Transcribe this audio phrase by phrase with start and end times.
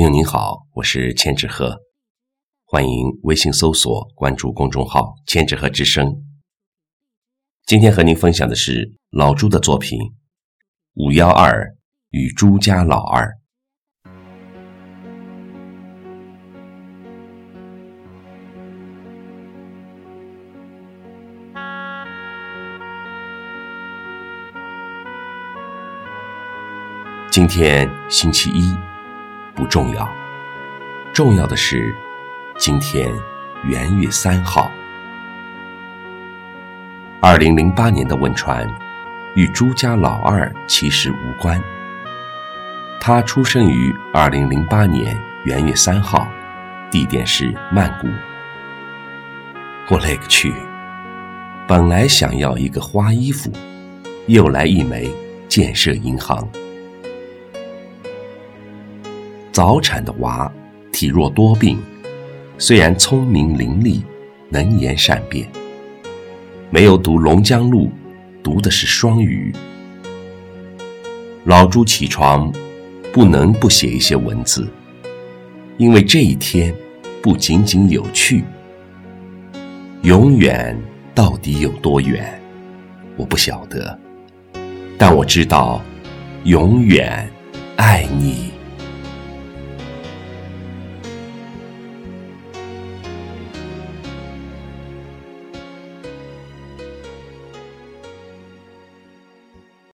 [0.00, 1.78] 朋友您好，我是千纸鹤，
[2.64, 6.24] 欢迎微信搜索关注公众号“千纸鹤之声”。
[7.68, 9.98] 今天和您分享的是老朱的作品
[10.94, 11.76] 《五幺二
[12.12, 13.26] 与朱家老二》。
[27.30, 28.89] 今天星期一。
[29.60, 30.10] 不重要，
[31.12, 31.94] 重要的是，
[32.56, 33.12] 今天
[33.62, 34.70] 元月三号。
[37.20, 38.66] 二零零八年的汶川，
[39.34, 41.62] 与朱家老二其实无关。
[43.02, 46.26] 他出生于二零零八年元月三号，
[46.90, 48.08] 地点是曼谷。
[49.90, 50.54] 我勒个去！
[51.68, 53.52] 本来想要一个花衣服，
[54.26, 55.14] 又来一枚
[55.48, 56.48] 建设银行。
[59.52, 60.50] 早产的娃，
[60.92, 61.78] 体弱多病，
[62.56, 64.00] 虽然聪明伶俐，
[64.48, 65.48] 能言善辩，
[66.70, 67.90] 没有读龙江路，
[68.44, 69.52] 读的是双语。
[71.44, 72.52] 老朱起床，
[73.12, 74.68] 不能不写一些文字，
[75.78, 76.72] 因为这一天
[77.20, 78.44] 不仅仅有趣，
[80.02, 80.78] 永远
[81.12, 82.40] 到底有多远，
[83.16, 83.98] 我不晓得，
[84.96, 85.82] 但我知道，
[86.44, 87.28] 永远
[87.74, 88.49] 爱你。